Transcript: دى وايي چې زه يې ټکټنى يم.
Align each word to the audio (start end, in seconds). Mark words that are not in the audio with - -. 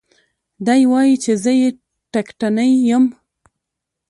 دى 0.65 0.79
وايي 0.91 1.15
چې 1.23 1.31
زه 1.43 1.51
يې 1.59 1.69
ټکټنى 2.13 2.69
يم. 2.89 3.05